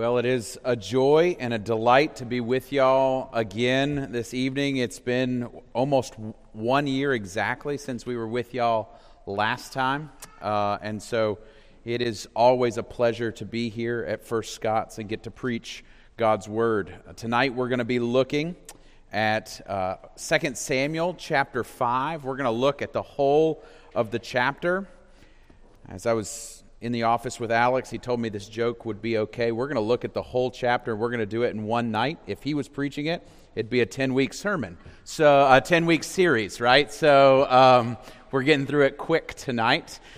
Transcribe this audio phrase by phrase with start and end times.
[0.00, 4.78] Well, it is a joy and a delight to be with y'all again this evening.
[4.78, 6.14] It's been almost
[6.54, 10.10] one year exactly since we were with y'all last time.
[10.40, 11.38] Uh, and so
[11.84, 15.84] it is always a pleasure to be here at First Scots and get to preach
[16.16, 16.94] God's Word.
[17.16, 18.56] Tonight we're going to be looking
[19.12, 22.24] at uh, 2 Samuel chapter 5.
[22.24, 23.62] We're going to look at the whole
[23.94, 24.88] of the chapter.
[25.90, 27.90] As I was in the office with Alex.
[27.90, 29.52] He told me this joke would be okay.
[29.52, 30.96] We're going to look at the whole chapter.
[30.96, 32.18] We're going to do it in one night.
[32.26, 34.78] If he was preaching it, it'd be a 10 week sermon.
[35.04, 36.90] So, a 10 week series, right?
[36.90, 37.96] So, um,
[38.30, 40.00] we're getting through it quick tonight.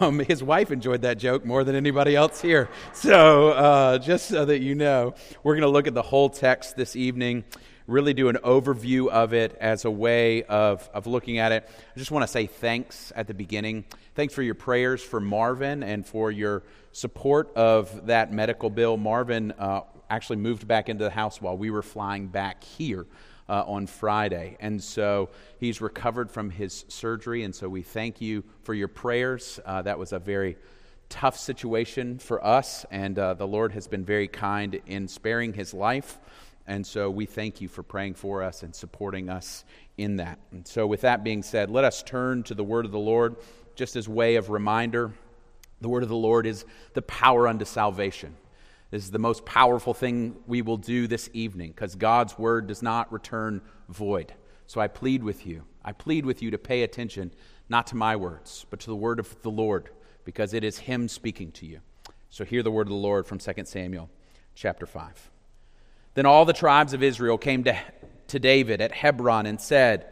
[0.00, 2.68] Um, his wife enjoyed that joke more than anybody else here.
[2.92, 6.76] So, uh, just so that you know, we're going to look at the whole text
[6.76, 7.44] this evening
[7.86, 11.68] really do an overview of it as a way of, of looking at it.
[11.94, 13.84] I just want to say thanks at the beginning.
[14.14, 16.62] Thanks for your prayers for Marvin and for your
[16.92, 18.96] support of that medical bill.
[18.96, 23.06] Marvin uh, actually moved back into the house while we were flying back here.
[23.46, 24.56] Uh, on Friday.
[24.58, 25.28] And so
[25.60, 27.42] he's recovered from his surgery.
[27.42, 29.60] And so we thank you for your prayers.
[29.66, 30.56] Uh, that was a very
[31.10, 32.86] tough situation for us.
[32.90, 36.18] And uh, the Lord has been very kind in sparing his life.
[36.66, 39.64] And so we thank you for praying for us and supporting us
[39.98, 40.38] in that.
[40.50, 43.36] And so, with that being said, let us turn to the word of the Lord
[43.74, 45.12] just as way of reminder.
[45.80, 48.34] The word of the Lord is the power unto salvation.
[48.90, 52.80] This is the most powerful thing we will do this evening because God's word does
[52.80, 54.32] not return void.
[54.66, 55.64] So I plead with you.
[55.84, 57.32] I plead with you to pay attention
[57.68, 59.90] not to my words, but to the word of the Lord
[60.24, 61.80] because it is him speaking to you.
[62.30, 64.08] So hear the word of the Lord from 2 Samuel
[64.54, 65.30] chapter 5.
[66.14, 67.76] Then all the tribes of Israel came to,
[68.28, 70.06] to David at Hebron and said,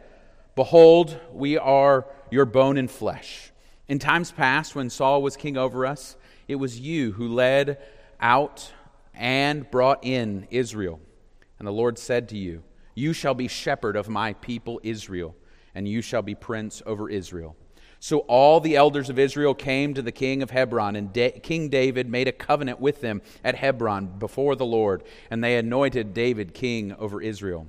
[0.55, 3.51] Behold, we are your bone and flesh.
[3.87, 6.15] In times past, when Saul was king over us,
[6.47, 7.81] it was you who led
[8.19, 8.71] out
[9.13, 10.99] and brought in Israel.
[11.59, 12.63] And the Lord said to you,
[12.95, 15.35] You shall be shepherd of my people Israel,
[15.73, 17.55] and you shall be prince over Israel.
[18.03, 21.69] So all the elders of Israel came to the king of Hebron, and da- King
[21.69, 26.53] David made a covenant with them at Hebron before the Lord, and they anointed David
[26.53, 27.65] king over Israel.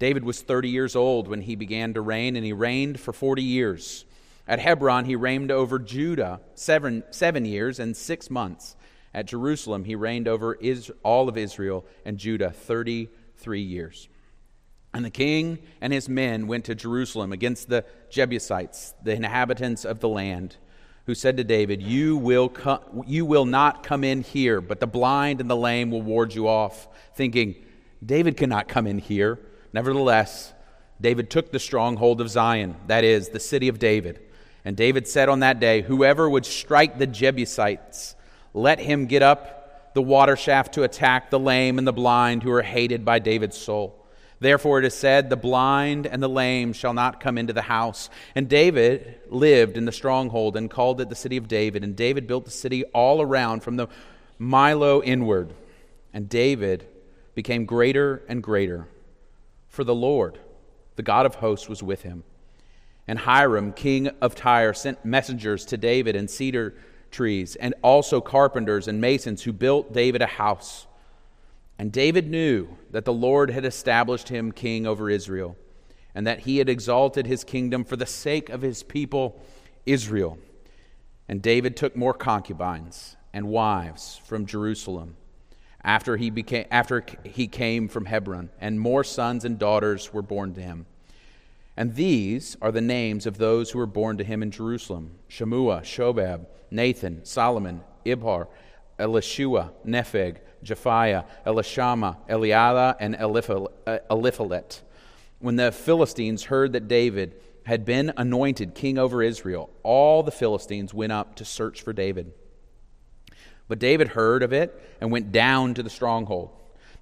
[0.00, 3.44] David was 30 years old when he began to reign, and he reigned for 40
[3.44, 4.06] years.
[4.48, 8.74] At Hebron, he reigned over Judah seven, seven years and six months.
[9.14, 10.58] At Jerusalem, he reigned over
[11.04, 14.08] all of Israel and Judah 33 years.
[14.92, 20.00] And the king and his men went to Jerusalem against the Jebusites, the inhabitants of
[20.00, 20.56] the land,
[21.06, 22.52] who said to David, You will,
[23.06, 26.48] you will not come in here, but the blind and the lame will ward you
[26.48, 27.54] off, thinking,
[28.04, 29.38] David cannot come in here.
[29.72, 30.52] Nevertheless,
[31.00, 34.20] David took the stronghold of Zion, that is, the city of David.
[34.64, 38.16] And David said on that day, Whoever would strike the Jebusites,
[38.52, 42.52] let him get up the water shaft to attack the lame and the blind who
[42.52, 43.99] are hated by David's soul.
[44.40, 48.08] Therefore it is said, The blind and the lame shall not come into the house.
[48.34, 51.84] And David lived in the stronghold and called it the city of David.
[51.84, 53.88] And David built the city all around from the
[54.40, 55.52] Millo inward.
[56.12, 56.86] And David
[57.34, 58.88] became greater and greater.
[59.68, 60.38] For the Lord,
[60.96, 62.24] the God of hosts, was with him.
[63.06, 66.74] And Hiram, king of Tyre, sent messengers to David and cedar
[67.10, 70.86] trees, and also carpenters and masons who built David a house.
[71.80, 75.56] And David knew that the Lord had established him king over Israel,
[76.14, 79.40] and that he had exalted his kingdom for the sake of his people
[79.86, 80.36] Israel.
[81.26, 85.16] And David took more concubines and wives from Jerusalem
[85.82, 90.52] after he, became, after he came from Hebron, and more sons and daughters were born
[90.52, 90.84] to him.
[91.78, 95.80] And these are the names of those who were born to him in Jerusalem Shemua,
[95.80, 98.48] Shobab, Nathan, Solomon, Ibhar,
[98.98, 104.80] Elishua, Nepheg, Japhia, Elishama, Eliada, and uh, Eliphelet.
[105.38, 107.34] When the Philistines heard that David
[107.64, 112.32] had been anointed king over Israel, all the Philistines went up to search for David.
[113.68, 116.50] But David heard of it and went down to the stronghold.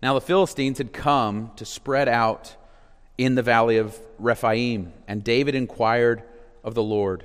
[0.02, 2.54] Now the Philistines had come to spread out
[3.16, 6.22] in the valley of Rephaim, and David inquired
[6.62, 7.24] of the Lord,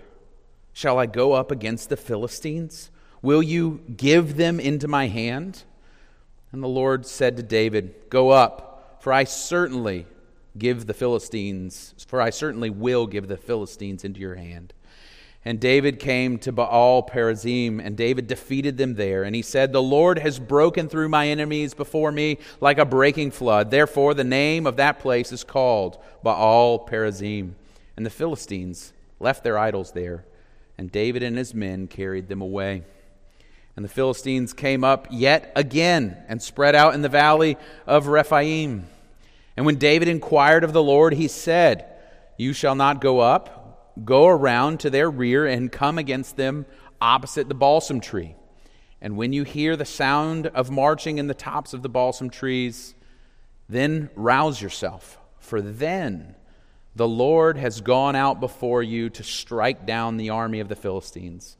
[0.76, 2.90] Shall I go up against the Philistines?
[3.22, 5.64] Will you give them into my hand?
[6.54, 10.06] And the Lord said to David, Go up, for I certainly
[10.56, 14.72] give the Philistines, for I certainly will give the Philistines into your hand.
[15.44, 19.24] And David came to Baal Perazim, and David defeated them there.
[19.24, 23.32] And he said, The Lord has broken through my enemies before me like a breaking
[23.32, 23.72] flood.
[23.72, 27.56] Therefore, the name of that place is called Baal Perazim.
[27.98, 30.24] And the Philistines left their idols there,
[30.78, 32.84] and David and his men carried them away.
[33.76, 38.88] And the Philistines came up yet again and spread out in the valley of Rephaim.
[39.58, 41.86] And when David inquired of the Lord, he said,
[42.38, 46.66] You shall not go up, go around to their rear and come against them
[47.02, 48.36] opposite the balsam tree.
[49.02, 52.96] And when you hear the sound of marching in the tops of the balsam trees,
[53.68, 56.36] then rouse yourself, for then
[56.96, 61.58] the Lord has gone out before you to strike down the army of the Philistines.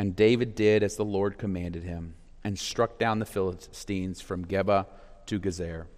[0.00, 4.86] And David did as the Lord commanded him and struck down the Philistines from Geba
[5.26, 5.88] to Gezer.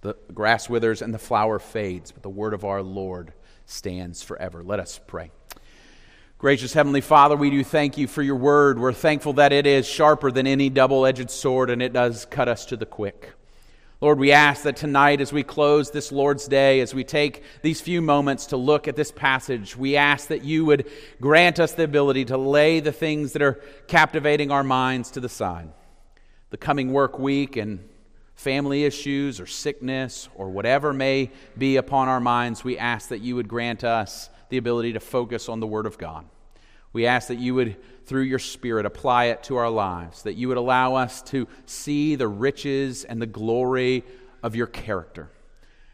[0.00, 3.34] The grass withers and the flower fades, but the word of our Lord
[3.66, 4.62] stands forever.
[4.62, 5.30] Let us pray.
[6.38, 8.78] Gracious Heavenly Father, we do thank you for your word.
[8.78, 12.48] We're thankful that it is sharper than any double edged sword and it does cut
[12.48, 13.34] us to the quick.
[14.04, 17.80] Lord, we ask that tonight, as we close this Lord's Day, as we take these
[17.80, 20.90] few moments to look at this passage, we ask that you would
[21.22, 25.28] grant us the ability to lay the things that are captivating our minds to the
[25.30, 25.70] side.
[26.50, 27.82] The coming work week and
[28.34, 33.36] family issues or sickness or whatever may be upon our minds, we ask that you
[33.36, 36.26] would grant us the ability to focus on the Word of God.
[36.92, 40.48] We ask that you would through your Spirit, apply it to our lives, that you
[40.48, 44.04] would allow us to see the riches and the glory
[44.42, 45.30] of your character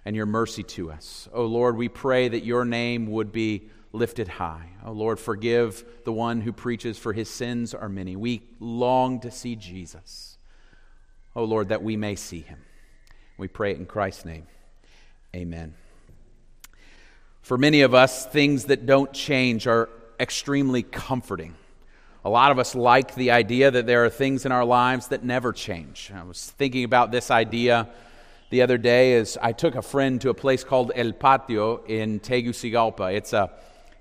[0.04, 1.28] and your mercy to us.
[1.32, 4.70] Oh Lord, we pray that your name would be lifted high.
[4.84, 8.16] Oh Lord, forgive the one who preaches, for his sins are many.
[8.16, 10.38] We long to see Jesus.
[11.36, 12.58] Oh Lord, that we may see him.
[13.38, 14.46] We pray it in Christ's name.
[15.34, 15.74] Amen.
[17.42, 21.54] For many of us, things that don't change are extremely comforting.
[22.22, 25.24] A lot of us like the idea that there are things in our lives that
[25.24, 26.12] never change.
[26.14, 27.88] I was thinking about this idea
[28.50, 32.20] the other day as I took a friend to a place called El Patio in
[32.20, 33.14] Tegucigalpa.
[33.14, 33.50] It's a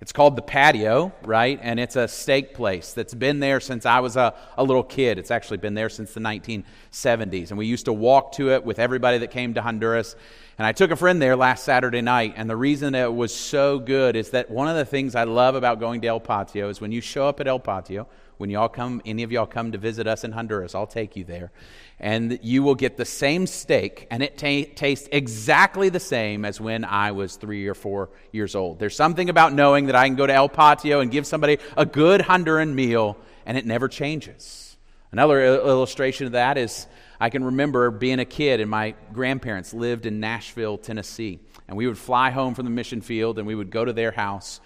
[0.01, 1.59] it's called the patio, right?
[1.61, 5.17] And it's a steak place that's been there since I was a, a little kid.
[5.17, 7.49] It's actually been there since the 1970s.
[7.49, 10.15] And we used to walk to it with everybody that came to Honduras.
[10.59, 13.79] And I took a friend there last Saturday night, and the reason it was so
[13.79, 16.81] good is that one of the things I love about going to El Patio is
[16.81, 18.09] when you show up at El Patio,
[18.39, 21.23] when y'all come, any of y'all come to visit us in Honduras, I'll take you
[21.23, 21.53] there.
[21.97, 26.59] And you will get the same steak, and it t- tastes exactly the same as
[26.59, 28.79] when I was three or four years old.
[28.79, 31.85] There's something about knowing that I can go to El Patio and give somebody a
[31.85, 33.15] good Honduran meal,
[33.45, 34.75] and it never changes.
[35.13, 36.85] Another illustration of that is
[37.19, 41.39] I can remember being a kid and my grandparents lived in Nashville, Tennessee.
[41.67, 44.11] And we would fly home from the mission field and we would go to their
[44.11, 44.61] house.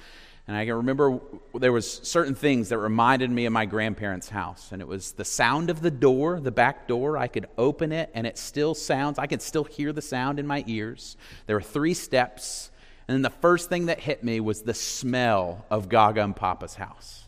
[0.48, 1.20] And I can remember
[1.56, 4.72] there was certain things that reminded me of my grandparents' house.
[4.72, 7.18] And it was the sound of the door, the back door.
[7.18, 9.18] I could open it and it still sounds.
[9.18, 11.18] I could still hear the sound in my ears.
[11.48, 12.70] There were three steps.
[13.08, 16.76] And then the first thing that hit me was the smell of Gaga and Papa's
[16.76, 17.24] house.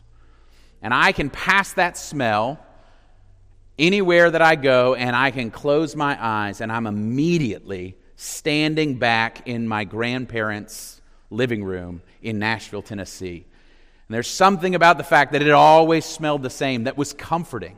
[0.81, 2.64] And I can pass that smell
[3.77, 9.47] anywhere that I go and I can close my eyes and I'm immediately standing back
[9.47, 13.45] in my grandparents' living room in Nashville, Tennessee.
[14.07, 17.75] And there's something about the fact that it always smelled the same that was comforting.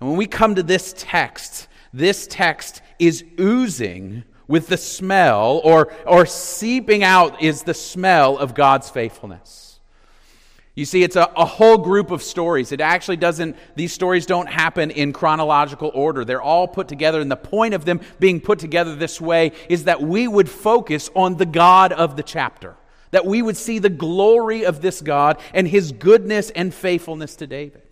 [0.00, 5.92] And when we come to this text, this text is oozing with the smell or,
[6.06, 9.63] or seeping out is the smell of God's faithfulness.
[10.76, 12.72] You see, it's a, a, whole group of stories.
[12.72, 16.24] It actually doesn't, these stories don't happen in chronological order.
[16.24, 19.84] They're all put together, and the point of them being put together this way is
[19.84, 22.74] that we would focus on the God of the chapter,
[23.12, 27.46] that we would see the glory of this God and his goodness and faithfulness to
[27.46, 27.82] David.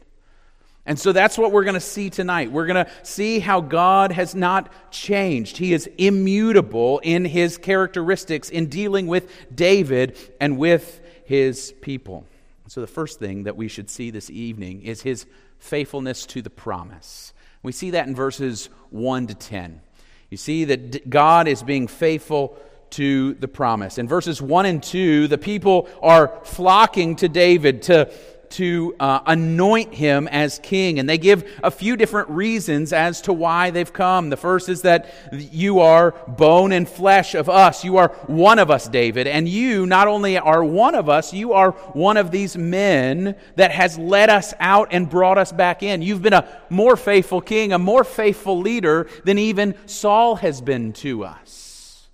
[0.84, 2.50] And so that's what we're going to see tonight.
[2.50, 5.56] We're going to see how God has not changed.
[5.56, 12.26] He is immutable in his characteristics in dealing with David and with his people.
[12.72, 15.26] So, the first thing that we should see this evening is his
[15.58, 17.34] faithfulness to the promise.
[17.62, 19.82] We see that in verses 1 to 10.
[20.30, 22.56] You see that God is being faithful
[22.92, 23.98] to the promise.
[23.98, 28.10] In verses 1 and 2, the people are flocking to David to
[28.52, 30.98] to uh, anoint him as king.
[30.98, 34.30] And they give a few different reasons as to why they've come.
[34.30, 37.84] The first is that you are bone and flesh of us.
[37.84, 39.26] You are one of us, David.
[39.26, 43.70] And you not only are one of us, you are one of these men that
[43.70, 46.02] has led us out and brought us back in.
[46.02, 50.92] You've been a more faithful king, a more faithful leader than even Saul has been
[50.94, 52.08] to us.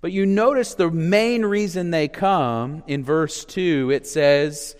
[0.00, 4.74] But you notice the main reason they come in verse 2, it says,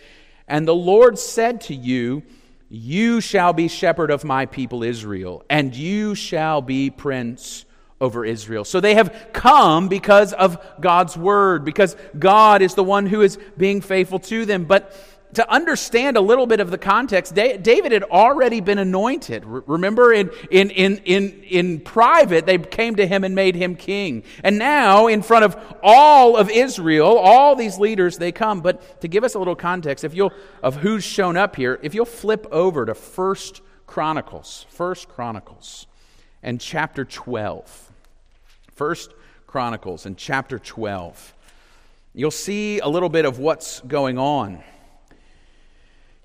[0.51, 2.23] and the Lord said to you,
[2.69, 7.65] You shall be shepherd of my people Israel, and you shall be prince
[8.01, 8.65] over Israel.
[8.65, 13.39] So they have come because of God's word, because God is the one who is
[13.57, 14.65] being faithful to them.
[14.65, 14.93] But
[15.35, 19.45] to understand a little bit of the context, David had already been anointed.
[19.45, 24.25] Remember, in, in, in, in, in private, they came to him and made him king.
[24.43, 28.61] And now, in front of all of Israel, all these leaders, they come.
[28.61, 30.33] But to give us a little context, if you'll,
[30.63, 35.87] of who's shown up here, if you'll flip over to First Chronicles, First Chronicles,
[36.43, 37.91] and chapter 12.
[38.73, 39.13] First
[39.47, 41.35] Chronicles and chapter 12.
[42.15, 44.63] You'll see a little bit of what's going on.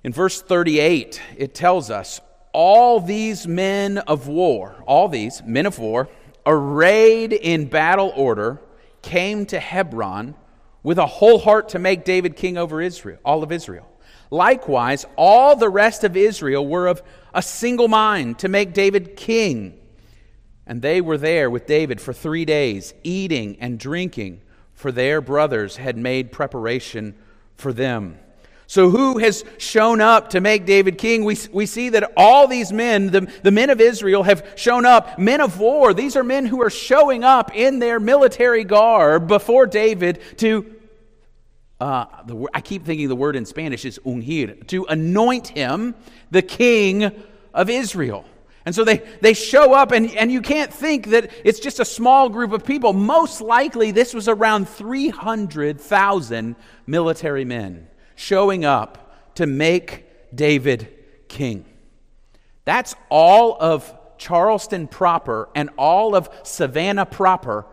[0.05, 2.21] In verse 38, it tells us
[2.53, 6.09] all these men of war, all these men of war,
[6.45, 8.61] arrayed in battle order,
[9.01, 10.35] came to Hebron
[10.83, 13.91] with a whole heart to make David king over Israel, all of Israel.
[14.29, 17.01] Likewise, all the rest of Israel were of
[17.33, 19.75] a single mind to make David king.
[20.67, 25.77] And they were there with David for three days, eating and drinking, for their brothers
[25.77, 27.15] had made preparation
[27.55, 28.19] for them.
[28.67, 31.23] So, who has shown up to make David king?
[31.23, 35.19] We, we see that all these men, the, the men of Israel, have shown up,
[35.19, 35.93] men of war.
[35.93, 40.75] These are men who are showing up in their military garb before David to,
[41.79, 45.93] uh, the, I keep thinking the word in Spanish is ungir, to anoint him
[46.31, 47.11] the king
[47.53, 48.25] of Israel.
[48.65, 51.85] And so they, they show up, and, and you can't think that it's just a
[51.85, 52.93] small group of people.
[52.93, 56.55] Most likely, this was around 300,000
[56.87, 60.93] military men showing up to make David
[61.27, 61.65] king.
[62.63, 67.65] That's all of Charleston proper and all of Savannah proper,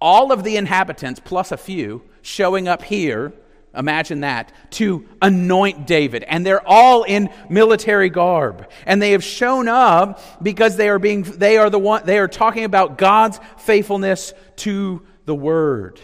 [0.00, 3.32] all of the inhabitants plus a few showing up here.
[3.74, 6.24] Imagine that to anoint David.
[6.24, 8.68] And they're all in military garb.
[8.86, 12.28] And they have shown up because they are being they are the one they are
[12.28, 16.00] talking about God's faithfulness to the word.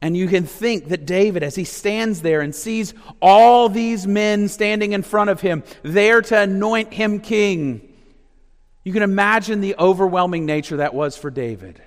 [0.00, 4.48] And you can think that David, as he stands there and sees all these men
[4.48, 7.92] standing in front of him, there to anoint him king,
[8.84, 11.82] you can imagine the overwhelming nature that was for David.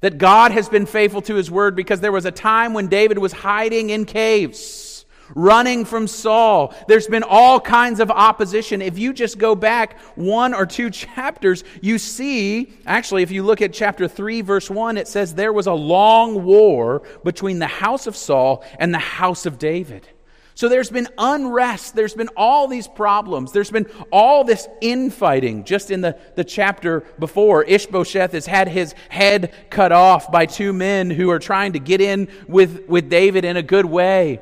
[0.00, 3.18] That God has been faithful to his word because there was a time when David
[3.18, 4.93] was hiding in caves
[5.34, 6.74] running from Saul.
[6.88, 8.82] There's been all kinds of opposition.
[8.82, 13.62] If you just go back one or two chapters, you see, actually, if you look
[13.62, 18.06] at chapter 3, verse 1, it says there was a long war between the house
[18.06, 20.08] of Saul and the house of David.
[20.56, 21.96] So there's been unrest.
[21.96, 23.50] There's been all these problems.
[23.50, 25.64] There's been all this infighting.
[25.64, 30.72] Just in the, the chapter before, Ishbosheth has had his head cut off by two
[30.72, 34.40] men who are trying to get in with, with David in a good way.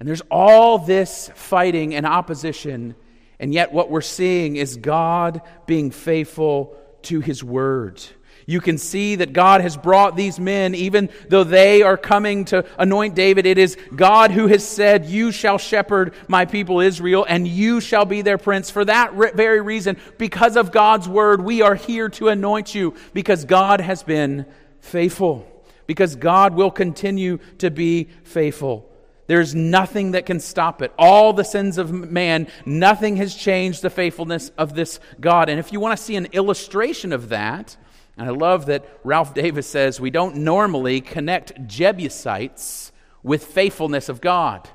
[0.00, 2.94] And there's all this fighting and opposition,
[3.38, 8.02] and yet what we're seeing is God being faithful to his word.
[8.46, 12.64] You can see that God has brought these men, even though they are coming to
[12.78, 13.46] anoint David.
[13.46, 18.06] It is God who has said, You shall shepherd my people Israel, and you shall
[18.06, 18.70] be their prince.
[18.70, 23.44] For that very reason, because of God's word, we are here to anoint you, because
[23.44, 24.46] God has been
[24.80, 25.46] faithful,
[25.86, 28.89] because God will continue to be faithful.
[29.30, 30.92] There's nothing that can stop it.
[30.98, 35.48] All the sins of man, nothing has changed the faithfulness of this God.
[35.48, 37.76] And if you want to see an illustration of that,
[38.16, 42.90] and I love that Ralph Davis says we don't normally connect Jebusites
[43.22, 44.68] with faithfulness of God.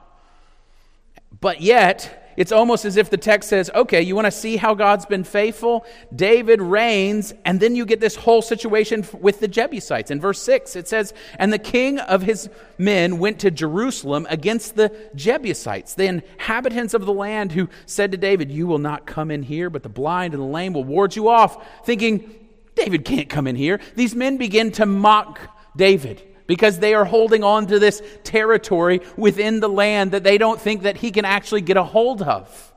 [1.42, 4.74] But yet, it's almost as if the text says, okay, you want to see how
[4.74, 5.86] God's been faithful?
[6.16, 10.12] David reigns, and then you get this whole situation with the Jebusites.
[10.12, 14.76] In verse 6, it says, And the king of his men went to Jerusalem against
[14.76, 19.32] the Jebusites, the inhabitants of the land, who said to David, You will not come
[19.32, 22.36] in here, but the blind and the lame will ward you off, thinking,
[22.76, 23.80] David can't come in here.
[23.96, 25.40] These men begin to mock
[25.76, 30.62] David because they are holding on to this territory within the land that they don't
[30.62, 32.74] think that he can actually get a hold of.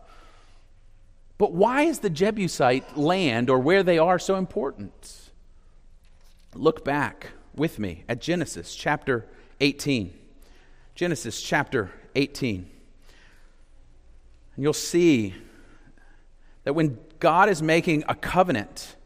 [1.37, 5.31] But why is the Jebusite land or where they are so important?
[6.55, 9.27] Look back with me at Genesis chapter
[9.61, 10.13] 18.
[10.95, 12.69] Genesis chapter 18.
[14.57, 15.35] And you'll see
[16.65, 18.97] that when God is making a covenant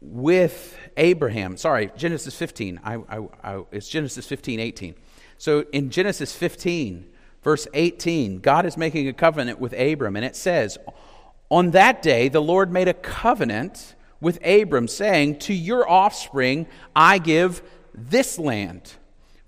[0.00, 1.56] with Abraham.
[1.56, 2.80] Sorry, Genesis 15.
[2.84, 4.94] I, I, I, it's Genesis 15, 18.
[5.38, 7.06] So in Genesis 15,
[7.42, 10.76] verse 18, God is making a covenant with Abram, and it says,
[11.48, 17.18] On that day the Lord made a covenant with Abram, saying, To your offspring I
[17.18, 17.62] give
[17.94, 18.92] this land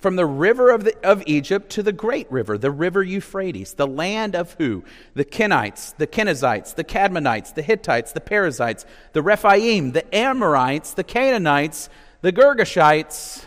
[0.00, 3.86] from the river of, the, of Egypt to the great river, the river Euphrates, the
[3.86, 4.82] land of who?
[5.14, 11.04] The Kenites, the Kenizzites, the Cadmonites, the Hittites, the Perizzites, the Rephaim, the Amorites, the
[11.04, 11.90] Canaanites,
[12.22, 13.44] the Girgashites,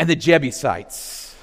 [0.00, 1.36] and the Jebusites.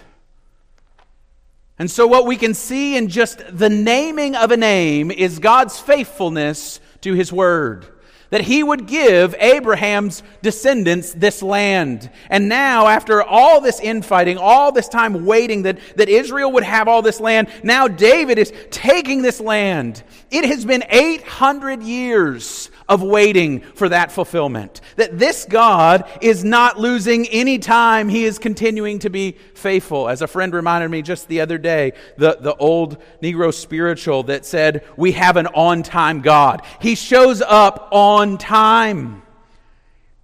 [1.80, 5.80] And so, what we can see in just the naming of a name is God's
[5.80, 7.88] faithfulness to his word
[8.30, 12.10] that he would give Abraham's descendants this land.
[12.30, 16.88] And now, after all this infighting, all this time waiting that, that Israel would have
[16.88, 20.04] all this land, now David is taking this land.
[20.32, 24.82] It has been 800 years of waiting for that fulfillment.
[24.96, 28.10] That this God is not losing any time.
[28.10, 30.10] He is continuing to be faithful.
[30.10, 34.46] As a friend reminded me just the other day, the, the old Negro spiritual that
[34.46, 36.64] said, We have an on time God.
[36.82, 39.22] He shows up on time.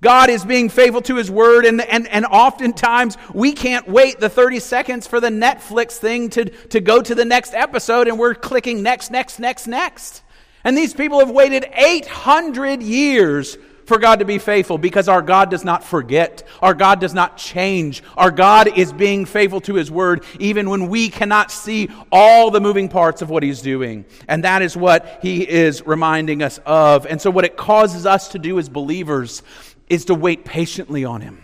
[0.02, 4.30] God is being faithful to His word, and, and, and oftentimes we can't wait the
[4.30, 8.36] 30 seconds for the Netflix thing to, to go to the next episode, and we're
[8.36, 10.22] clicking next, next, next, next.
[10.64, 15.50] And these people have waited 800 years for God to be faithful because our God
[15.50, 16.44] does not forget.
[16.62, 18.04] Our God does not change.
[18.18, 22.62] Our God is being faithful to His word even when we cannot see all the
[22.62, 24.06] moving parts of what He's doing.
[24.28, 27.06] And that is what He is reminding us of.
[27.06, 29.44] And so, what it causes us to do as believers
[29.90, 31.44] is to wait patiently on Him,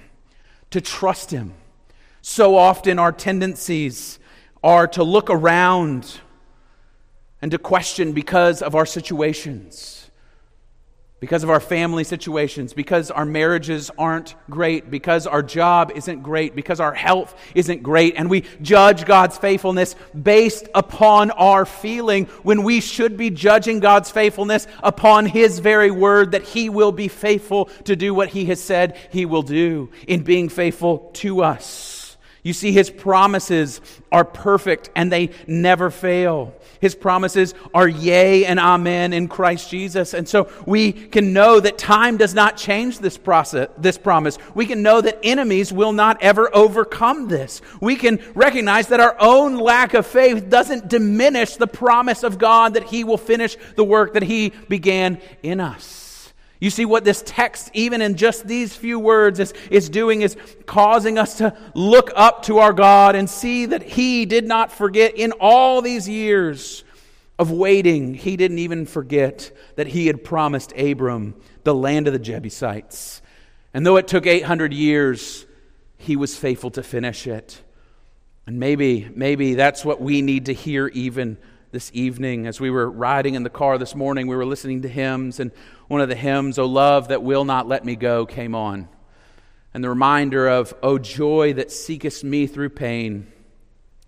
[0.72, 1.54] to trust Him.
[2.22, 4.20] So often, our tendencies
[4.64, 6.20] are to look around
[7.42, 10.01] and to question because of our situations,
[11.22, 16.56] because of our family situations, because our marriages aren't great, because our job isn't great,
[16.56, 22.64] because our health isn't great, and we judge God's faithfulness based upon our feeling when
[22.64, 27.66] we should be judging God's faithfulness upon His very word that He will be faithful
[27.86, 32.01] to do what He has said He will do in being faithful to us.
[32.44, 33.82] You see, His promises
[34.12, 36.54] are perfect and they never fail.
[36.80, 40.16] His promises are yea and amen in Christ Jesus.
[40.16, 44.40] And so we can know that time does not change this process, this promise.
[44.56, 47.62] We can know that enemies will not ever overcome this.
[47.80, 52.74] We can recognize that our own lack of faith doesn't diminish the promise of God
[52.74, 56.01] that he will finish the work that he began in us.
[56.62, 60.38] You see, what this text, even in just these few words, is, is doing is
[60.68, 65.16] causing us to look up to our God and see that He did not forget
[65.16, 66.84] in all these years
[67.40, 72.20] of waiting, He didn't even forget that He had promised Abram the land of the
[72.20, 73.24] Jebusites.
[73.74, 75.48] And though it took 800 years,
[75.98, 77.60] He was faithful to finish it.
[78.46, 81.38] And maybe, maybe that's what we need to hear even
[81.72, 82.48] this evening.
[82.48, 85.52] As we were riding in the car this morning, we were listening to hymns, and
[85.92, 88.88] one of the hymns, O love that will not let me go, came on.
[89.74, 93.30] And the reminder of, O joy that seekest me through pain.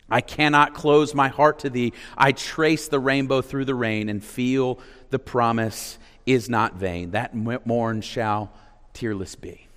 [0.09, 1.91] I cannot close my heart to thee.
[2.17, 7.11] I trace the rainbow through the rain and feel the promise is not vain.
[7.11, 8.53] That morn shall
[8.93, 9.67] tearless be.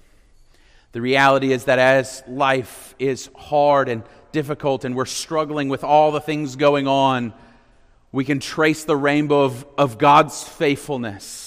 [0.92, 6.12] The reality is that as life is hard and difficult and we're struggling with all
[6.12, 7.35] the things going on,
[8.12, 11.45] we can trace the rainbow of, of God's faithfulness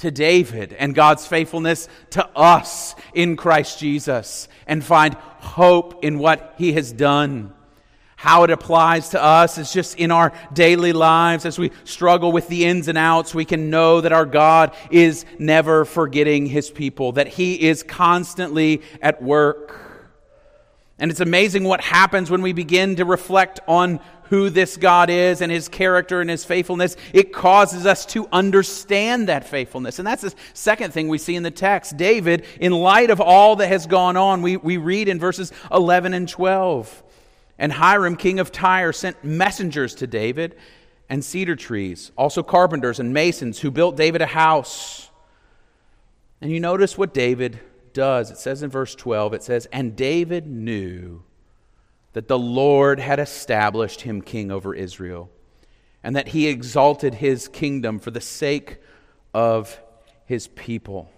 [0.00, 6.54] to David and God's faithfulness to us in Christ Jesus and find hope in what
[6.58, 7.52] he has done.
[8.16, 12.48] How it applies to us is just in our daily lives as we struggle with
[12.48, 13.34] the ins and outs.
[13.34, 18.82] We can know that our God is never forgetting his people, that he is constantly
[19.00, 19.89] at work.
[21.00, 25.40] And it's amazing what happens when we begin to reflect on who this God is
[25.40, 29.98] and his character and his faithfulness, it causes us to understand that faithfulness.
[29.98, 31.96] And that's the second thing we see in the text.
[31.96, 36.14] David, in light of all that has gone on, we, we read in verses 11
[36.14, 37.02] and 12.
[37.58, 40.56] And Hiram, king of Tyre, sent messengers to David
[41.08, 45.10] and cedar trees, also carpenters and masons who built David a house.
[46.40, 47.58] And you notice what David
[47.94, 48.30] does.
[48.30, 51.22] It says in verse 12, it says, And David knew
[52.12, 55.30] that the Lord had established him king over Israel,
[56.02, 58.78] and that he exalted his kingdom for the sake
[59.32, 59.80] of
[60.24, 61.10] his people.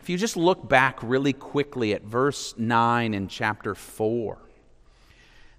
[0.00, 4.38] If you just look back really quickly at verse 9 in chapter 4,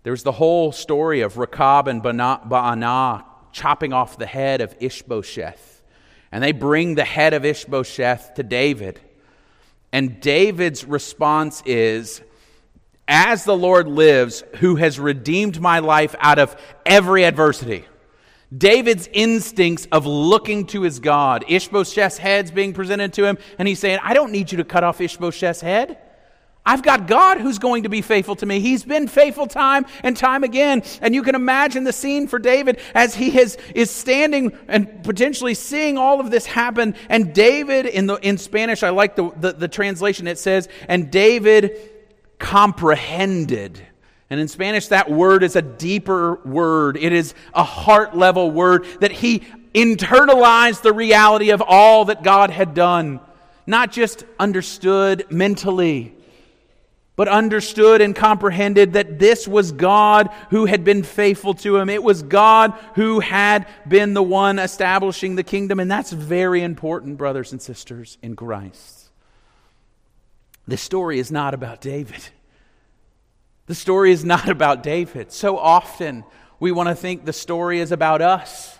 [0.03, 5.81] there's the whole story of Rechab and Baanah chopping off the head of Ishbosheth.
[6.31, 8.99] And they bring the head of Ishbosheth to David.
[9.91, 12.21] And David's response is,
[13.07, 17.85] as the Lord lives, who has redeemed my life out of every adversity.
[18.55, 21.43] David's instincts of looking to his God.
[21.47, 24.83] Ishbosheth's head's being presented to him, and he's saying, I don't need you to cut
[24.83, 25.97] off Ishbosheth's head.
[26.65, 28.59] I've got God who's going to be faithful to me.
[28.59, 30.81] He's been faithful time and time again.
[30.99, 35.97] And you can imagine the scene for David as he is standing and potentially seeing
[35.97, 36.95] all of this happen.
[37.07, 41.11] And David, in, the, in Spanish, I like the, the, the translation, it says, and
[41.11, 41.77] David
[42.39, 43.79] comprehended.
[44.31, 46.97] And in Spanish, that word is a deeper word.
[46.97, 49.43] It is a heart level word that he
[49.75, 53.19] internalized the reality of all that God had done,
[53.67, 56.14] not just understood mentally,
[57.15, 61.89] but understood and comprehended that this was God who had been faithful to him.
[61.89, 65.79] It was God who had been the one establishing the kingdom.
[65.79, 69.09] And that's very important, brothers and sisters in Christ.
[70.67, 72.29] This story is not about David.
[73.67, 75.31] The story is not about David.
[75.31, 76.23] So often
[76.59, 78.77] we want to think the story is about us.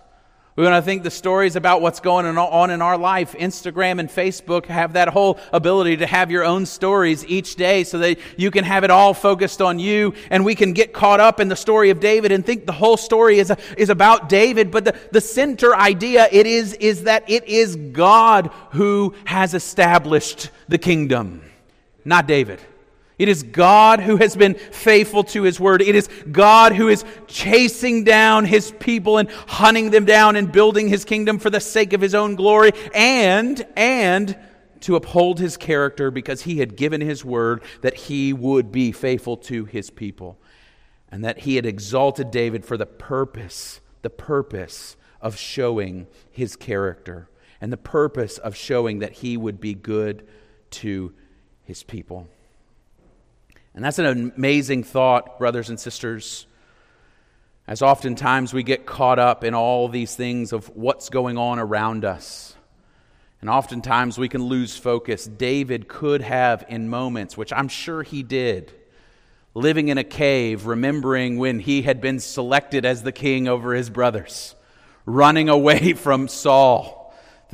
[0.56, 3.34] We want to think the stories about what's going on in our life.
[3.38, 7.98] Instagram and Facebook have that whole ability to have your own stories each day so
[7.98, 11.41] that you can have it all focused on you and we can get caught up
[11.41, 14.72] in the story of David and think the whole story is, is about David.
[14.72, 20.52] But the, the center idea it is, is that it is God who has established
[20.70, 21.41] the kingdom,
[22.06, 22.62] not David.
[23.17, 25.82] It is God who has been faithful to his word.
[25.82, 30.89] It is God who is chasing down his people and hunting them down and building
[30.89, 34.38] his kingdom for the sake of his own glory and and
[34.82, 39.38] to uphold his character because he had given his word that he would be faithful
[39.38, 40.38] to his people
[41.10, 47.28] and that he had exalted David for the purpose the purpose of showing his character
[47.60, 50.28] and the purpose of showing that he would be good
[50.69, 51.12] to
[51.63, 52.28] his people.
[53.76, 56.48] And that's an amazing thought, brothers and sisters.
[57.68, 62.06] As oftentimes we get caught up in all these things of what's going on around
[62.06, 62.56] us.
[63.42, 65.26] And oftentimes we can lose focus.
[65.26, 68.72] David could have, in moments, which I'm sure he did,
[69.54, 73.90] living in a cave, remembering when he had been selected as the king over his
[73.90, 74.56] brothers,
[75.06, 77.05] running away from Saul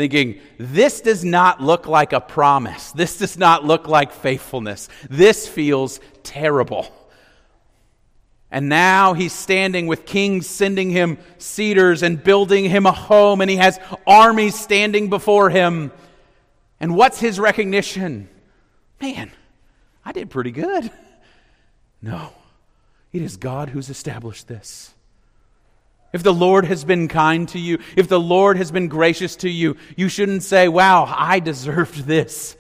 [0.02, 2.92] thinking, this does not look like a promise.
[2.92, 4.90] This does not look like faithfulness.
[5.12, 6.88] This feels terrible.
[8.50, 13.50] And now he's standing with kings sending him cedars and building him a home, and
[13.50, 15.92] he has armies standing before him.
[16.80, 18.28] And what's his recognition?
[19.00, 19.32] Man,
[20.04, 20.90] I did pretty good.
[22.02, 22.34] No,
[23.14, 24.96] it is God who's established this.
[26.14, 29.50] If the Lord has been kind to you, if the Lord has been gracious to
[29.50, 32.58] you, you shouldn't say, Wow, I deserved this.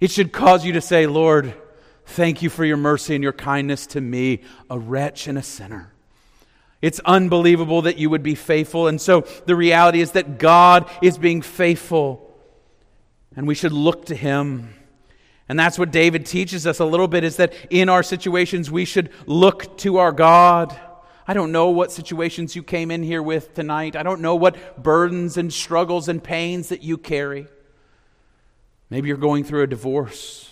[0.00, 1.54] It should cause you to say, Lord,
[2.06, 5.92] thank you for your mercy and your kindness to me, a wretch and a sinner.
[6.82, 8.88] It's unbelievable that you would be faithful.
[8.88, 12.38] And so the reality is that God is being faithful,
[13.34, 14.74] and we should look to Him.
[15.48, 18.84] And that's what David teaches us a little bit is that in our situations, we
[18.84, 20.78] should look to our God.
[21.28, 23.96] I don't know what situations you came in here with tonight.
[23.96, 27.48] I don't know what burdens and struggles and pains that you carry.
[28.90, 30.48] Maybe you're going through a divorce.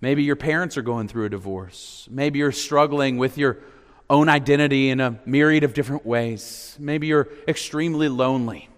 [0.00, 2.08] Maybe your parents are going through a divorce.
[2.10, 3.58] Maybe you're struggling with your
[4.08, 6.76] own identity in a myriad of different ways.
[6.78, 8.70] Maybe you're extremely lonely.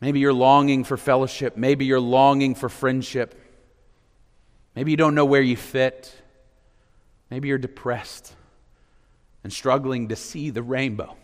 [0.00, 1.56] Maybe you're longing for fellowship.
[1.56, 3.34] Maybe you're longing for friendship.
[4.74, 6.14] Maybe you don't know where you fit.
[7.30, 8.34] Maybe you're depressed
[9.48, 11.16] and struggling to see the rainbow.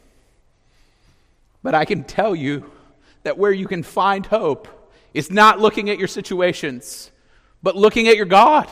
[1.63, 2.71] But I can tell you
[3.23, 4.67] that where you can find hope
[5.13, 7.11] is not looking at your situations,
[7.63, 8.67] but looking at your God,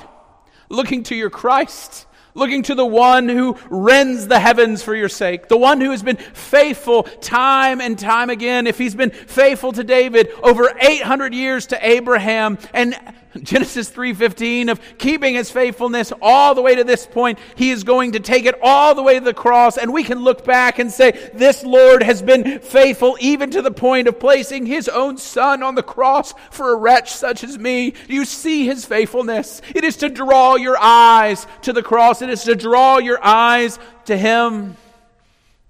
[0.70, 5.48] looking to your Christ, looking to the one who rends the heavens for your sake,
[5.48, 8.66] the one who has been faithful time and time again.
[8.66, 12.98] If he's been faithful to David over 800 years to Abraham and
[13.42, 18.12] Genesis 3:15 of keeping his faithfulness all the way to this point, he is going
[18.12, 20.92] to take it all the way to the cross and we can look back and
[20.92, 25.62] say this Lord has been faithful even to the point of placing his own son
[25.62, 27.94] on the cross for a wretch such as me.
[28.08, 29.62] You see his faithfulness.
[29.74, 32.20] It is to draw your eyes to the cross.
[32.20, 34.76] It is to draw your eyes to him.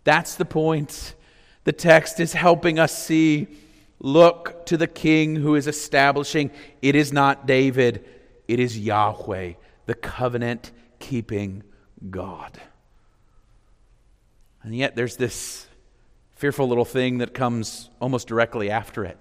[0.04, 1.14] That's the point.
[1.64, 3.46] The text is helping us see
[4.04, 6.50] Look to the king who is establishing.
[6.82, 8.04] It is not David,
[8.48, 9.52] it is Yahweh,
[9.86, 11.62] the covenant keeping
[12.10, 12.60] God.
[14.64, 15.68] And yet there's this
[16.34, 19.16] fearful little thing that comes almost directly after it.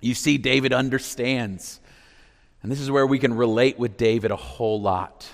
[0.00, 1.80] You see, David understands.
[2.62, 5.26] And this is where we can relate with David a whole lot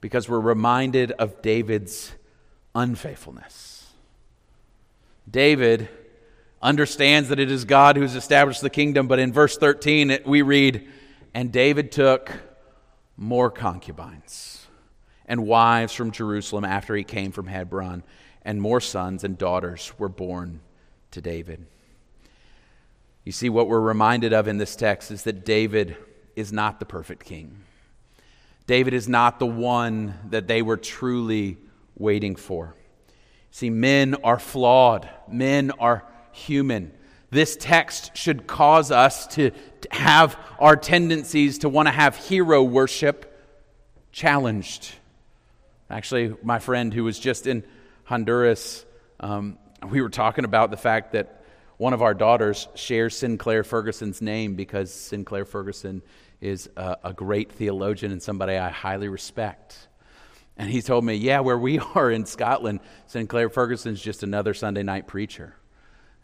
[0.00, 2.14] because we're reminded of David's
[2.74, 3.90] unfaithfulness.
[5.30, 5.90] David
[6.62, 9.08] understands that it is God who's established the kingdom.
[9.08, 10.88] But in verse 13, it, we read,
[11.34, 12.32] And David took
[13.16, 14.66] more concubines
[15.26, 18.02] and wives from Jerusalem after he came from Hebron,
[18.42, 20.60] and more sons and daughters were born
[21.10, 21.66] to David.
[23.24, 25.96] You see, what we're reminded of in this text is that David
[26.36, 27.62] is not the perfect king.
[28.66, 31.58] David is not the one that they were truly
[31.96, 32.76] waiting for.
[33.50, 36.04] See, men are flawed, men are
[36.36, 36.92] human.
[37.30, 39.50] This text should cause us to
[39.90, 43.32] have our tendencies to want to have hero worship
[44.12, 44.94] challenged.
[45.90, 47.64] Actually, my friend who was just in
[48.04, 48.84] Honduras,
[49.20, 51.42] um, we were talking about the fact that
[51.78, 56.02] one of our daughters shares Sinclair Ferguson's name because Sinclair Ferguson
[56.40, 59.88] is a, a great theologian and somebody I highly respect.
[60.56, 64.82] And he told me, Yeah, where we are in Scotland, Sinclair Ferguson's just another Sunday
[64.82, 65.54] night preacher.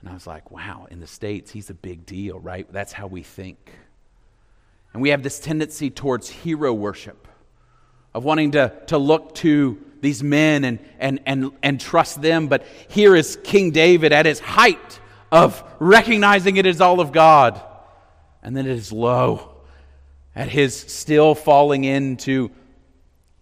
[0.02, 2.70] And I was like, Wow, in the States, he's a big deal, right?
[2.72, 3.72] That's how we think.
[4.92, 7.28] And we have this tendency towards hero worship,
[8.12, 12.48] of wanting to, to look to these men and, and, and, and trust them.
[12.48, 17.62] But here is King David at his height of recognizing it is all of God.
[18.42, 19.54] And then it is low
[20.34, 22.50] at his still falling into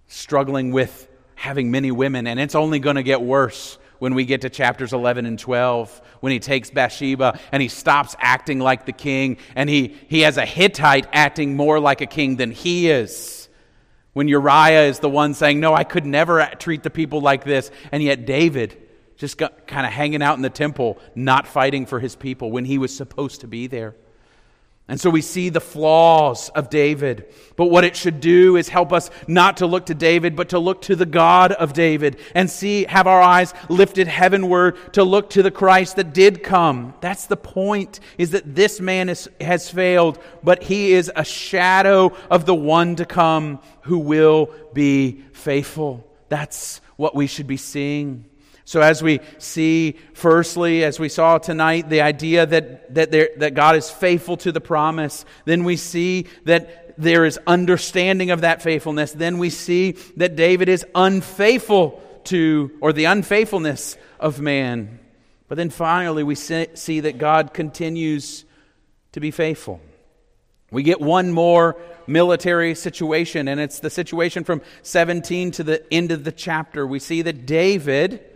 [0.07, 2.27] struggling with having many women.
[2.27, 6.03] And it's only going to get worse when we get to chapters 11 and 12
[6.19, 10.37] when he takes Bathsheba and he stops acting like the king and he, he has
[10.37, 13.49] a Hittite acting more like a king than he is.
[14.13, 17.71] When Uriah is the one saying, No, I could never treat the people like this.
[17.93, 18.77] And yet David
[19.17, 22.65] just got kind of hanging out in the temple, not fighting for his people when
[22.65, 23.95] he was supposed to be there.
[24.91, 27.33] And so we see the flaws of David.
[27.55, 30.59] But what it should do is help us not to look to David, but to
[30.59, 35.31] look to the God of David and see, have our eyes lifted heavenward to look
[35.31, 36.93] to the Christ that did come.
[37.01, 42.13] That's the point, is that this man is, has failed, but he is a shadow
[42.29, 46.05] of the one to come who will be faithful.
[46.31, 48.25] That's what we should be seeing.
[48.71, 53.55] So, as we see, firstly, as we saw tonight, the idea that, that, there, that
[53.55, 58.63] God is faithful to the promise, then we see that there is understanding of that
[58.63, 59.11] faithfulness.
[59.11, 65.01] Then we see that David is unfaithful to, or the unfaithfulness of man.
[65.49, 68.45] But then finally, we see that God continues
[69.11, 69.81] to be faithful.
[70.71, 76.13] We get one more military situation, and it's the situation from 17 to the end
[76.13, 76.87] of the chapter.
[76.87, 78.30] We see that David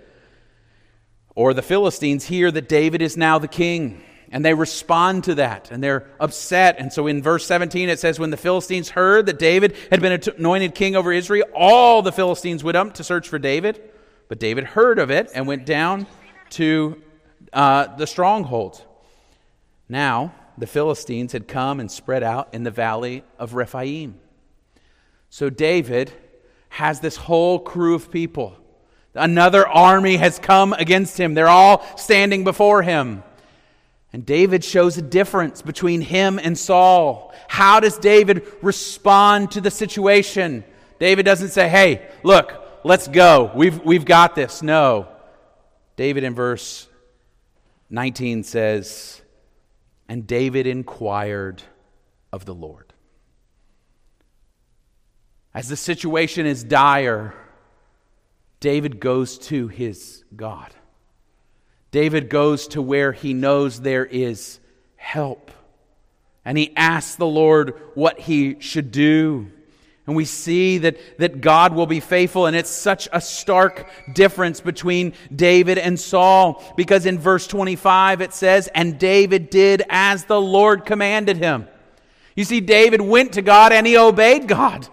[1.34, 4.02] or the Philistines hear that David is now the king.
[4.30, 6.76] And they respond to that and they're upset.
[6.78, 10.20] And so in verse 17 it says, When the Philistines heard that David had been
[10.36, 13.80] anointed king over Israel, all the Philistines went up to search for David.
[14.28, 16.06] But David heard of it and went down
[16.50, 17.00] to
[17.52, 18.84] uh, the stronghold.
[19.88, 24.18] Now the Philistines had come and spread out in the valley of Rephaim.
[25.30, 26.12] So David
[26.70, 28.56] has this whole crew of people
[29.14, 31.34] Another army has come against him.
[31.34, 33.22] They're all standing before him.
[34.12, 37.34] And David shows a difference between him and Saul.
[37.48, 40.64] How does David respond to the situation?
[40.98, 42.52] David doesn't say, hey, look,
[42.84, 43.50] let's go.
[43.54, 44.62] We've, we've got this.
[44.62, 45.08] No.
[45.96, 46.88] David in verse
[47.90, 49.20] 19 says,
[50.08, 51.62] And David inquired
[52.32, 52.92] of the Lord.
[55.52, 57.34] As the situation is dire,
[58.64, 60.74] David goes to his God.
[61.90, 64.58] David goes to where he knows there is
[64.96, 65.50] help.
[66.46, 69.52] And he asks the Lord what he should do.
[70.06, 72.46] And we see that, that God will be faithful.
[72.46, 76.64] And it's such a stark difference between David and Saul.
[76.74, 81.68] Because in verse 25 it says, And David did as the Lord commanded him.
[82.34, 84.88] You see, David went to God and he obeyed God.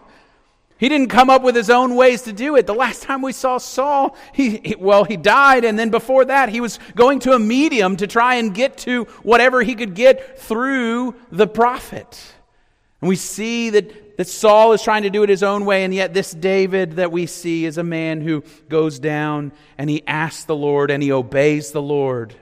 [0.82, 2.66] He didn't come up with his own ways to do it.
[2.66, 6.50] The last time we saw Saul, he, he, well, he died, and then before that,
[6.50, 10.40] he was going to a medium to try and get to whatever he could get
[10.40, 12.20] through the prophet.
[13.00, 15.94] And we see that, that Saul is trying to do it his own way, and
[15.94, 20.46] yet this David that we see is a man who goes down and he asks
[20.46, 22.34] the Lord and he obeys the Lord.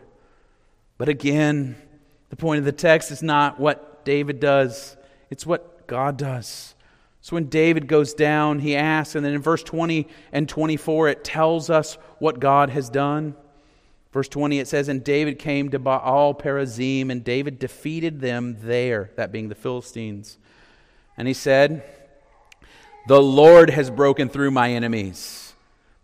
[0.97, 1.75] But again,
[2.29, 4.95] the point of the text is not what David does,
[5.29, 6.73] it's what God does.
[7.21, 11.23] So when David goes down, he asks, and then in verse 20 and 24, it
[11.23, 13.35] tells us what God has done.
[14.11, 19.11] Verse 20, it says, And David came to Baal Perazim, and David defeated them there,
[19.17, 20.37] that being the Philistines.
[21.17, 21.83] And he said,
[23.07, 25.53] The Lord has broken through my enemies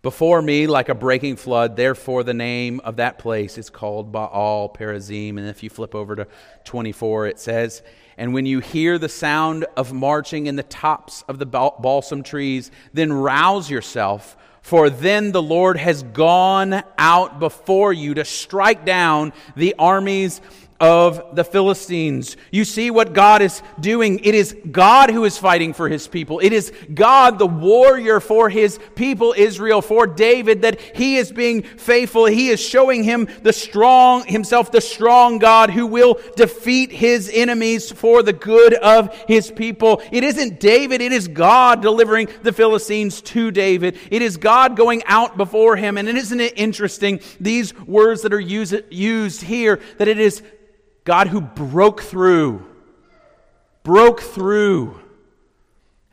[0.02, 1.74] before me like a breaking flood.
[1.74, 5.30] Therefore, the name of that place is called Baal Perazim.
[5.30, 6.28] And if you flip over to
[6.64, 7.82] 24, it says,
[8.18, 12.70] and when you hear the sound of marching in the tops of the balsam trees,
[12.92, 19.32] then rouse yourself, for then the Lord has gone out before you to strike down
[19.54, 20.40] the armies
[20.80, 22.36] of the Philistines.
[22.50, 24.20] You see what God is doing.
[24.20, 26.40] It is God who is fighting for his people.
[26.40, 31.62] It is God, the warrior for his people, Israel, for David, that he is being
[31.62, 32.26] faithful.
[32.26, 37.90] He is showing him the strong, himself the strong God who will defeat his enemies
[37.90, 40.02] for the good of his people.
[40.12, 43.98] It isn't David, it is God delivering the Philistines to David.
[44.10, 45.96] It is God going out before him.
[45.96, 50.42] And isn't it interesting, these words that are used, used here, that it is
[51.06, 52.66] God who broke through,
[53.84, 55.00] broke through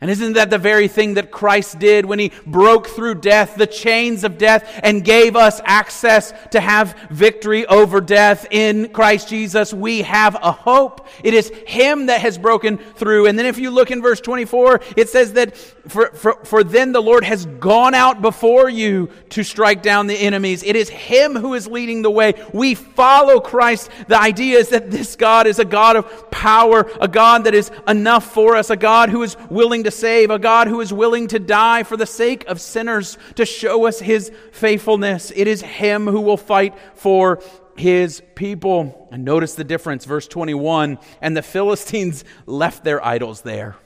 [0.04, 3.66] and isn't that the very thing that Christ did when he broke through death, the
[3.66, 9.72] chains of death, and gave us access to have victory over death in Christ Jesus?
[9.72, 11.08] We have a hope.
[11.22, 13.28] It is him that has broken through.
[13.28, 16.92] And then if you look in verse 24, it says that for, for, for then
[16.92, 20.62] the Lord has gone out before you to strike down the enemies.
[20.62, 22.34] It is him who is leading the way.
[22.52, 23.90] We follow Christ.
[24.08, 27.70] The idea is that this God is a God of power, a God that is
[27.88, 31.28] enough for us, a God who is willing to save, a God who is willing
[31.28, 35.32] to die for the sake of sinners to show us his faithfulness.
[35.34, 37.40] It is him who will fight for
[37.76, 39.08] his people.
[39.10, 43.76] And notice the difference, verse 21 and the Philistines left their idols there,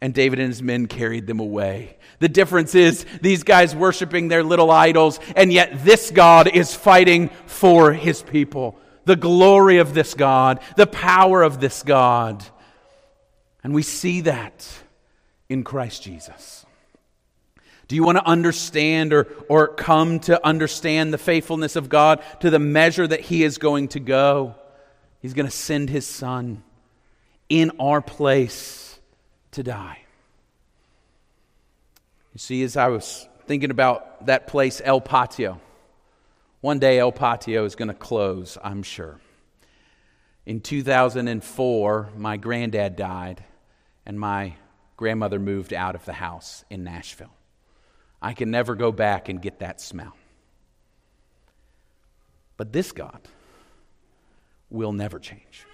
[0.00, 1.98] and David and his men carried them away.
[2.18, 7.28] The difference is these guys worshiping their little idols, and yet this God is fighting
[7.46, 8.78] for his people.
[9.04, 12.44] The glory of this God, the power of this God.
[13.62, 14.66] And we see that
[15.48, 16.66] in Christ Jesus.
[17.88, 22.50] Do you want to understand or, or come to understand the faithfulness of God to
[22.50, 24.56] the measure that He is going to go?
[25.22, 26.64] He's going to send His Son
[27.48, 28.98] in our place
[29.52, 30.00] to die.
[32.32, 35.60] You see, as I was thinking about that place, El Patio,
[36.60, 39.20] one day El Patio is going to close, I'm sure.
[40.44, 43.44] In 2004, my granddad died,
[44.04, 44.54] and my
[44.96, 47.34] grandmother moved out of the house in Nashville.
[48.20, 50.16] I can never go back and get that smell.
[52.56, 53.20] But this God
[54.70, 55.66] will never change.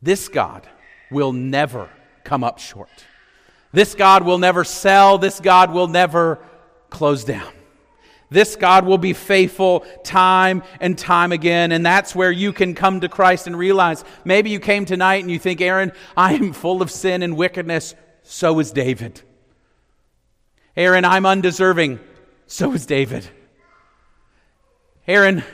[0.00, 0.68] This God
[1.10, 1.90] will never
[2.24, 2.88] come up short.
[3.72, 5.18] This God will never sell.
[5.18, 6.38] This God will never
[6.90, 7.52] close down.
[8.28, 11.72] This God will be faithful time and time again.
[11.72, 15.30] And that's where you can come to Christ and realize maybe you came tonight and
[15.30, 17.94] you think, Aaron, I am full of sin and wickedness.
[18.22, 19.22] So is David.
[20.76, 22.00] Aaron, I'm undeserving.
[22.46, 23.28] So is David.
[25.06, 25.44] Aaron,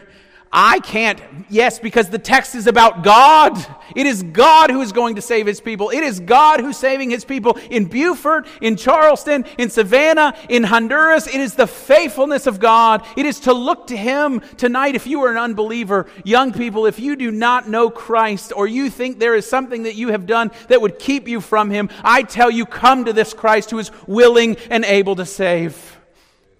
[0.54, 1.18] I can't.
[1.48, 3.56] Yes, because the text is about God.
[3.96, 5.88] It is God who is going to save his people.
[5.88, 11.26] It is God who's saving his people in Beaufort, in Charleston, in Savannah, in Honduras.
[11.26, 13.06] It is the faithfulness of God.
[13.16, 14.94] It is to look to him tonight.
[14.94, 18.90] If you are an unbeliever, young people, if you do not know Christ or you
[18.90, 22.24] think there is something that you have done that would keep you from him, I
[22.24, 25.98] tell you, come to this Christ who is willing and able to save.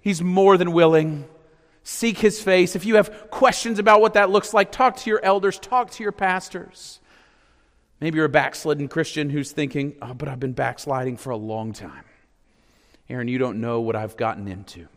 [0.01, 1.27] He's more than willing.
[1.85, 2.77] Seek his face.
[2.77, 6.03] If you have questions about what that looks like, talk to your elders, talk to
[6.03, 7.01] your pastors.
[8.01, 11.73] Maybe you're a backslidden Christian who's thinking, oh, but I've been backsliding for a long
[11.73, 12.05] time.
[13.09, 14.89] Aaron, you don't know what I've gotten into.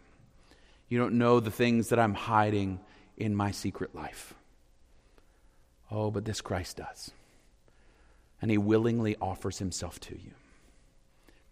[0.87, 2.79] You don't know the things that I'm hiding
[3.17, 4.33] in my secret life.
[5.89, 7.11] Oh, but this Christ does.
[8.41, 10.31] And he willingly offers himself to you.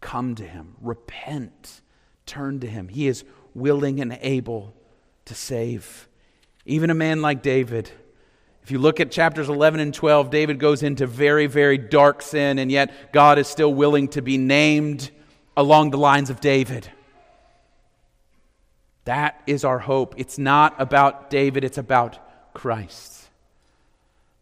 [0.02, 1.82] Come to him, repent,
[2.26, 2.90] turn to him.
[2.90, 4.76] He is willing and able
[5.26, 6.08] to save.
[6.66, 7.92] Even a man like David.
[8.64, 12.60] If you look at chapters 11 and 12, David goes into very, very dark sin,
[12.60, 15.12] and yet God is still willing to be named
[15.58, 16.90] along the lines of David.
[19.06, 20.16] That is our hope.
[20.18, 23.28] It's not about David, it's about Christ.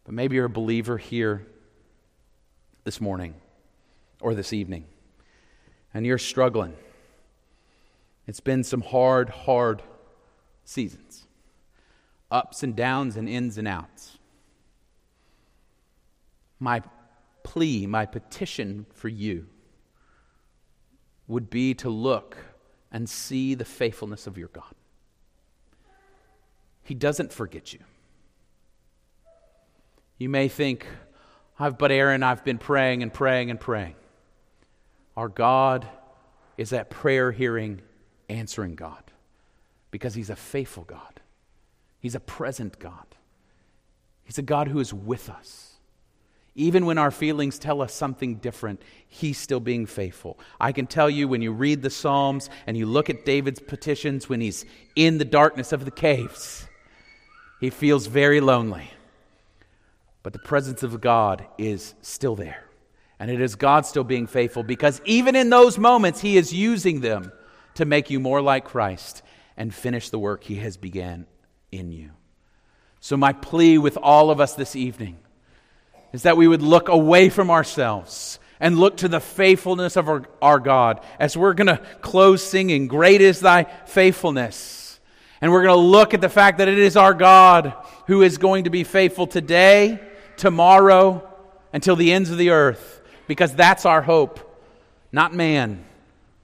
[0.04, 1.46] But maybe you're a believer here
[2.84, 3.34] this morning
[4.20, 4.84] or this evening,
[5.92, 6.76] and you're struggling.
[8.28, 9.82] It's been some hard, hard
[10.64, 11.26] seasons
[12.32, 14.18] ups and downs and ins and outs.
[16.58, 16.82] My
[17.44, 19.46] plea, my petition for you
[21.28, 22.36] would be to look
[22.90, 24.74] and see the faithfulness of your God.
[26.82, 27.80] He doesn't forget you.
[30.18, 30.86] You may think,
[31.58, 33.94] I've, but Aaron, I've been praying and praying and praying.
[35.16, 35.86] Our God
[36.56, 37.82] is that prayer hearing,
[38.28, 39.11] answering God
[39.92, 41.20] because He's a faithful God.
[42.00, 43.06] He's a present God.
[44.24, 45.68] He's a God who is with us.
[46.54, 50.38] Even when our feelings tell us something different, He's still being faithful.
[50.60, 54.28] I can tell you when you read the Psalms and you look at David's petitions
[54.28, 54.64] when he's
[54.96, 56.66] in the darkness of the caves,
[57.60, 58.90] he feels very lonely.
[60.22, 62.64] But the presence of God is still there.
[63.18, 67.00] And it is God still being faithful because even in those moments, He is using
[67.00, 67.30] them
[67.74, 69.22] to make you more like Christ
[69.56, 71.26] and finish the work He has began
[71.70, 72.10] in you.
[73.00, 75.18] So, my plea with all of us this evening
[76.12, 80.22] is that we would look away from ourselves and look to the faithfulness of our,
[80.40, 85.00] our God as we're going to close singing, Great is Thy faithfulness.
[85.40, 87.74] And we're going to look at the fact that it is our God
[88.06, 89.98] who is going to be faithful today,
[90.36, 91.28] tomorrow,
[91.72, 94.48] until the ends of the earth, because that's our hope.
[95.10, 95.84] Not man,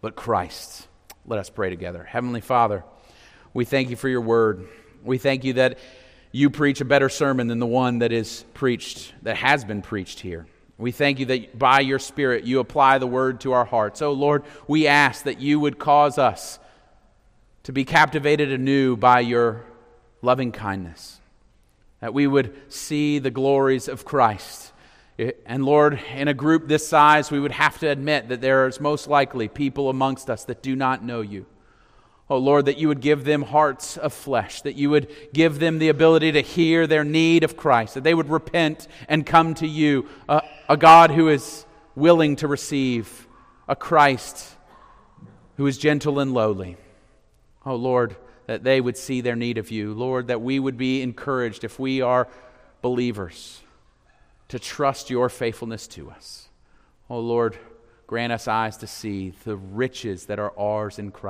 [0.01, 0.89] but Christ.
[1.25, 2.03] Let us pray together.
[2.03, 2.83] Heavenly Father,
[3.59, 4.69] we thank you for your word.
[5.03, 5.81] We thank you that
[6.31, 10.21] you preach a better sermon than the one that is preached, that has been preached
[10.21, 10.47] here.
[10.77, 14.01] We thank you that by your Spirit you apply the word to our hearts.
[14.01, 16.61] Oh Lord, we ask that you would cause us
[17.65, 19.65] to be captivated anew by your
[20.23, 21.19] loving kindness,
[21.99, 24.73] that we would see the glories of Christ.
[25.47, 28.79] And Lord, in a group this size, we would have to admit that there is
[28.79, 31.45] most likely people amongst us that do not know you.
[32.31, 35.79] Oh Lord, that you would give them hearts of flesh, that you would give them
[35.79, 39.67] the ability to hear their need of Christ, that they would repent and come to
[39.67, 41.65] you, a, a God who is
[41.95, 43.27] willing to receive,
[43.67, 44.57] a Christ
[45.57, 46.77] who is gentle and lowly.
[47.65, 48.17] Oh Lord,
[48.47, 49.95] that they would see their need of you.
[49.95, 52.29] Lord, that we would be encouraged if we are
[52.83, 53.61] believers
[54.49, 56.49] to trust your faithfulness to us.
[57.11, 57.59] Oh Lord,
[58.07, 61.27] grant us eyes to see the riches that are ours in Christ.